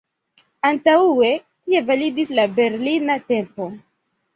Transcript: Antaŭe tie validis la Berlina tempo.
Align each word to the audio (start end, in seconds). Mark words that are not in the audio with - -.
Antaŭe 0.69 1.29
tie 1.69 1.85
validis 1.93 2.35
la 2.41 2.49
Berlina 2.59 3.23
tempo. 3.33 3.75